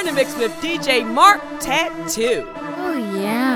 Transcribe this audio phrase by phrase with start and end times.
[0.00, 2.50] In the mix with DJ Mark Tattoo.
[2.56, 3.51] Oh, yeah.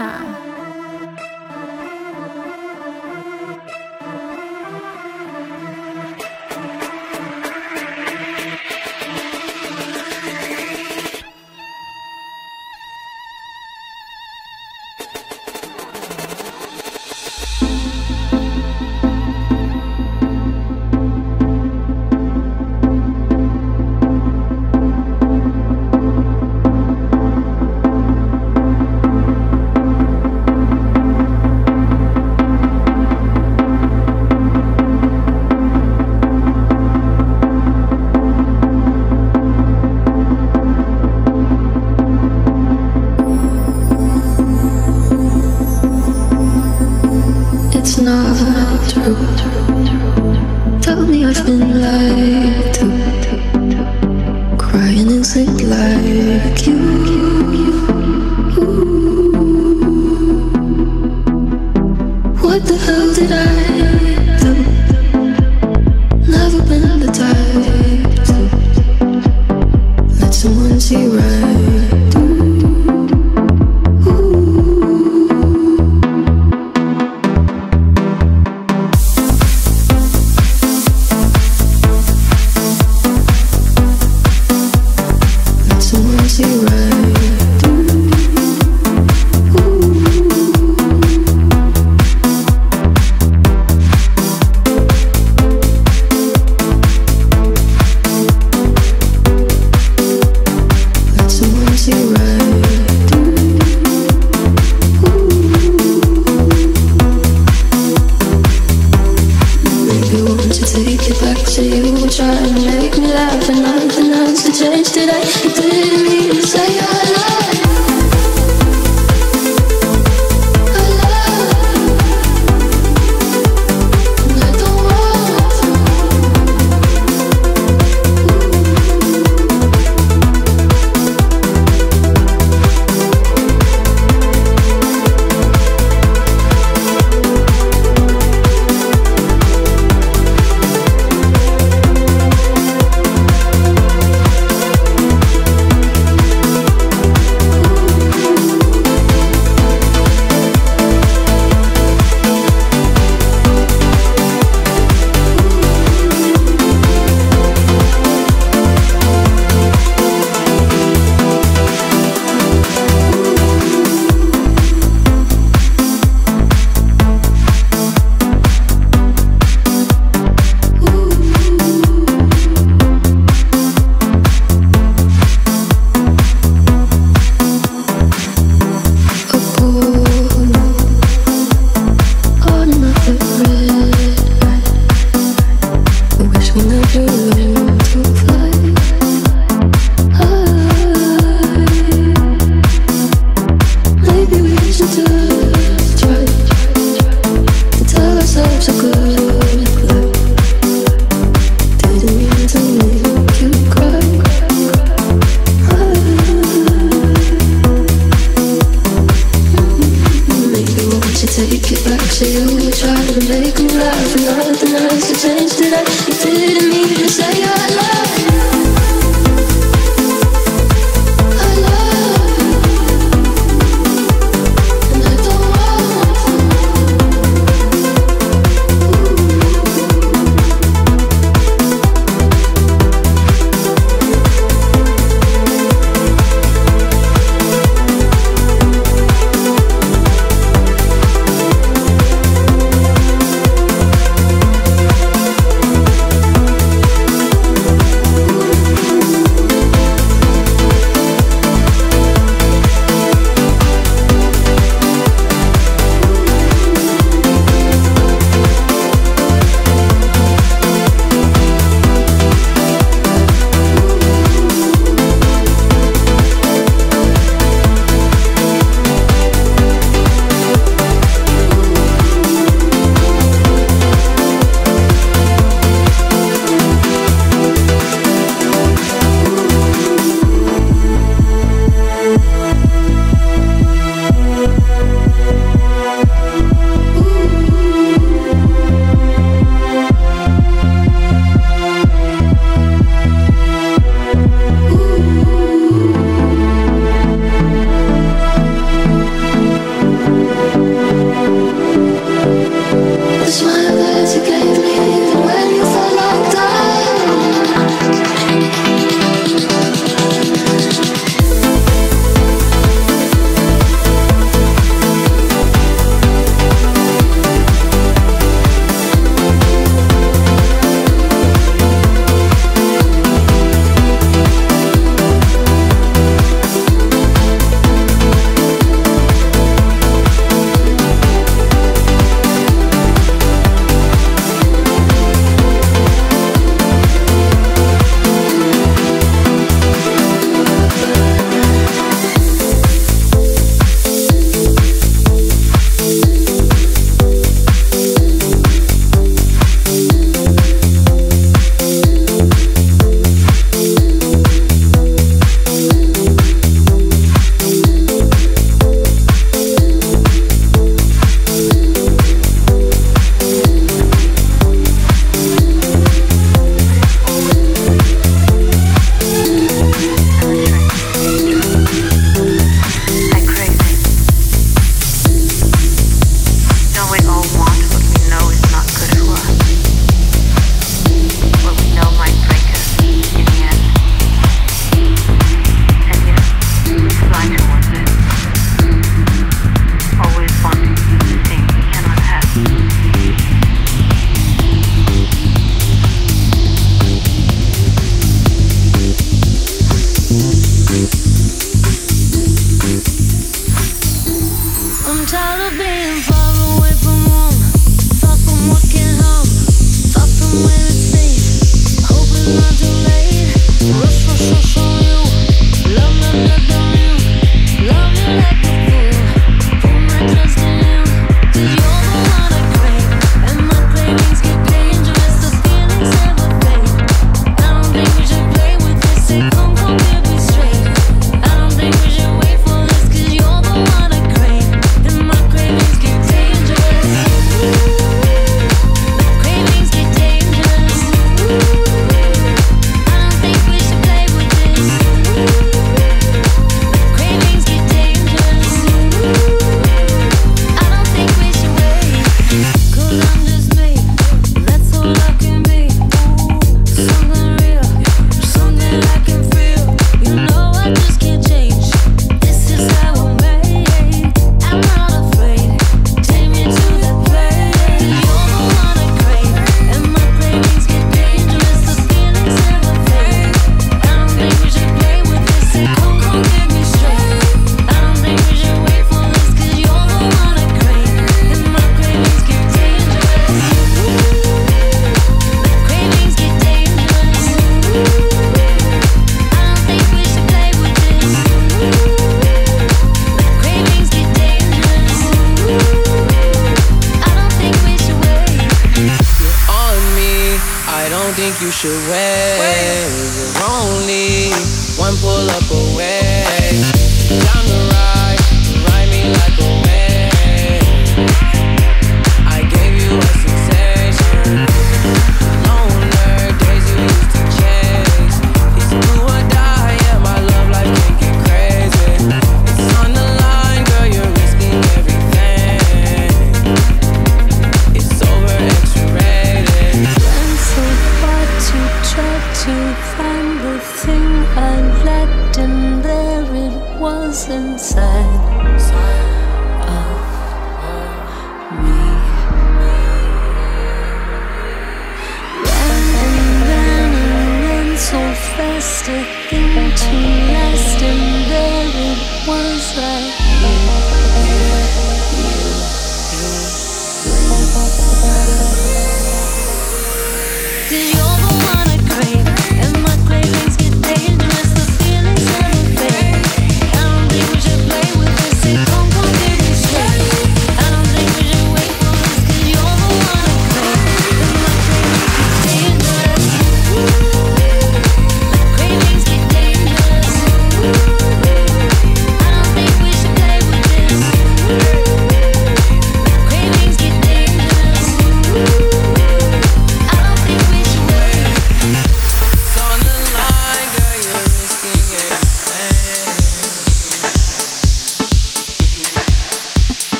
[213.42, 216.15] take me right, not the nice to change today.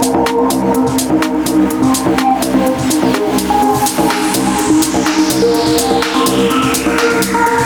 [0.00, 0.28] Thank
[7.52, 7.57] you.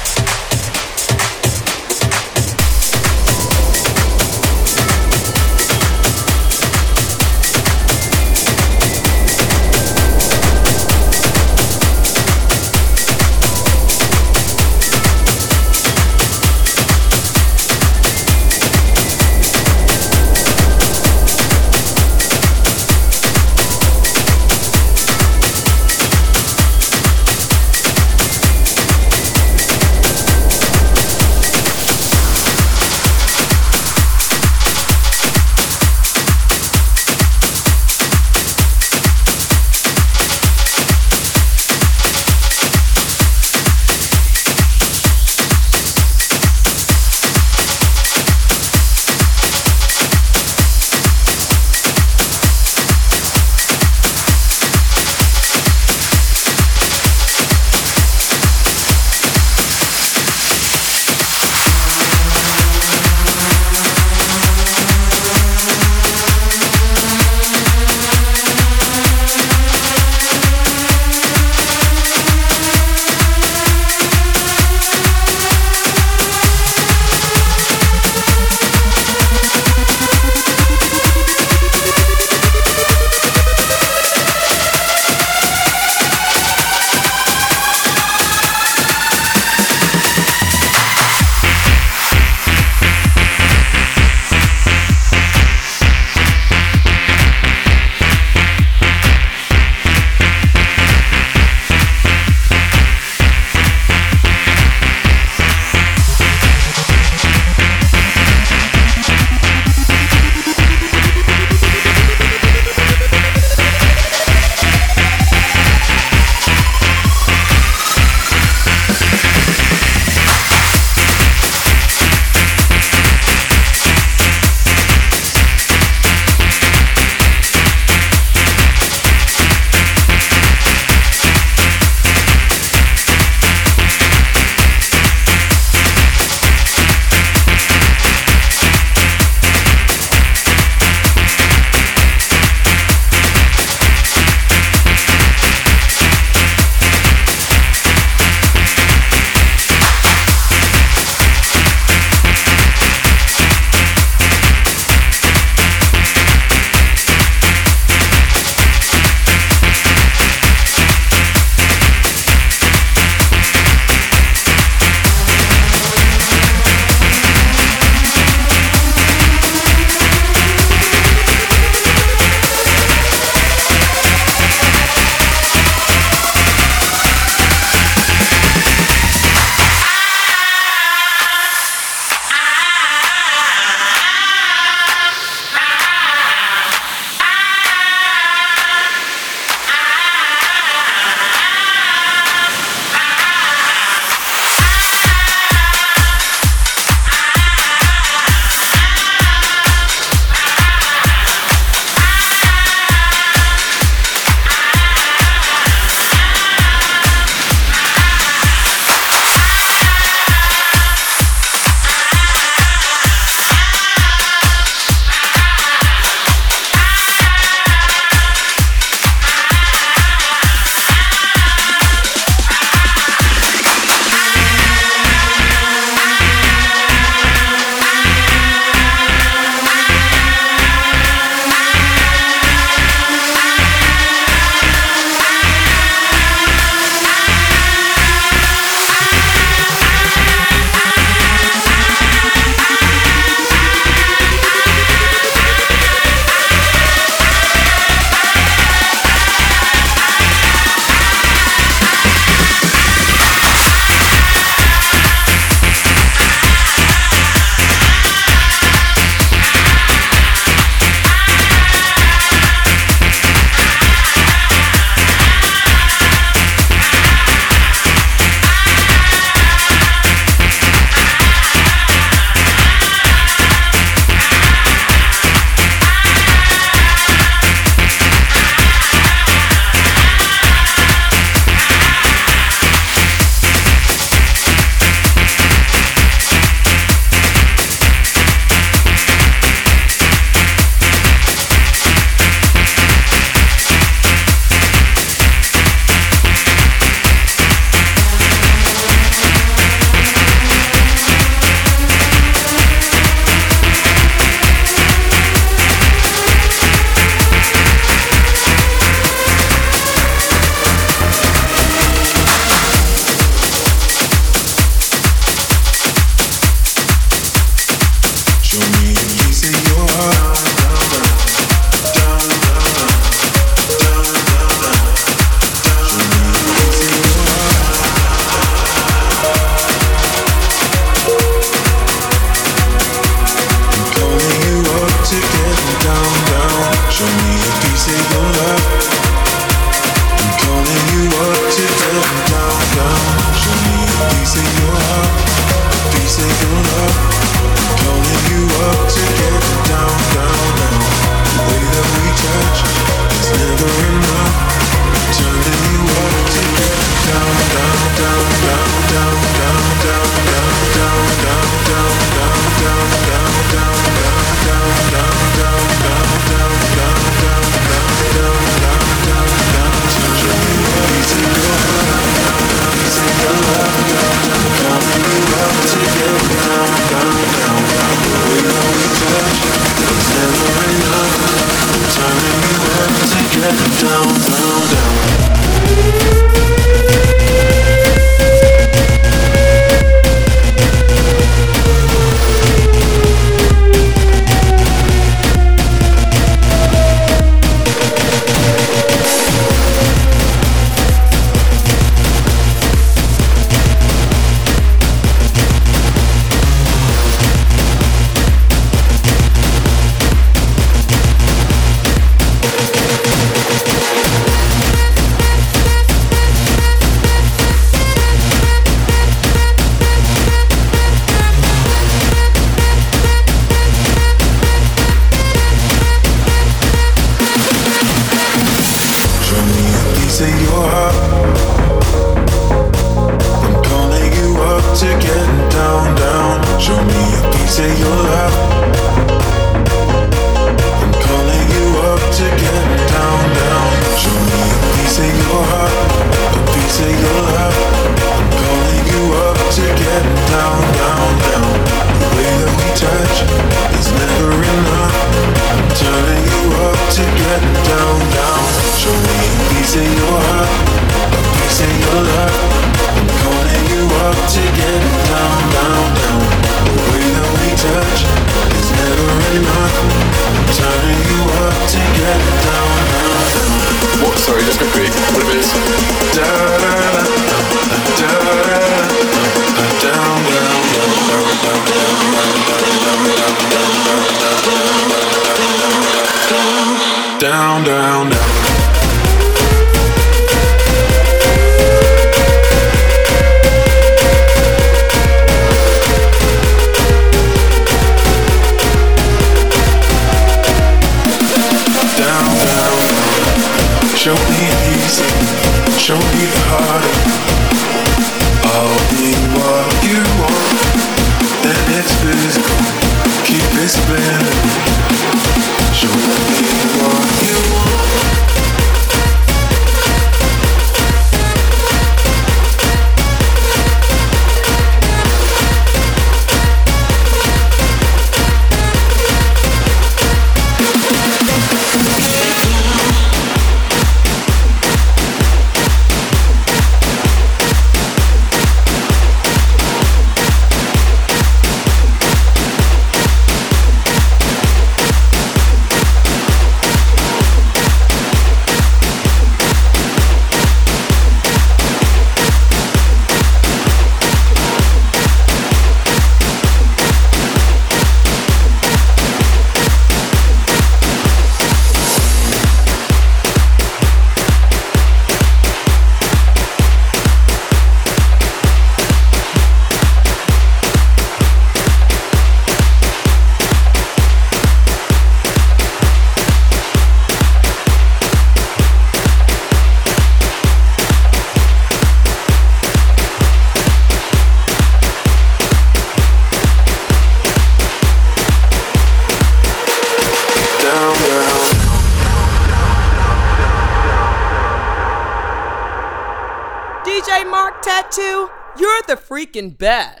[599.41, 600.00] freaking bad.